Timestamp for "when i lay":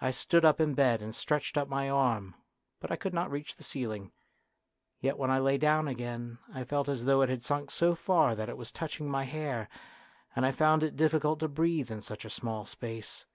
5.18-5.58